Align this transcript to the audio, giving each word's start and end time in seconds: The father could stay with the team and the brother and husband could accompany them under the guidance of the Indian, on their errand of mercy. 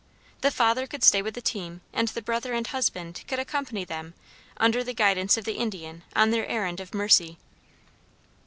The 0.41 0.49
father 0.49 0.87
could 0.87 1.03
stay 1.03 1.21
with 1.21 1.35
the 1.35 1.43
team 1.43 1.81
and 1.93 2.07
the 2.07 2.23
brother 2.23 2.53
and 2.53 2.65
husband 2.65 3.23
could 3.27 3.37
accompany 3.37 3.85
them 3.85 4.15
under 4.57 4.83
the 4.83 4.95
guidance 4.95 5.37
of 5.37 5.45
the 5.45 5.57
Indian, 5.59 6.01
on 6.15 6.31
their 6.31 6.47
errand 6.47 6.79
of 6.79 6.95
mercy. 6.95 7.37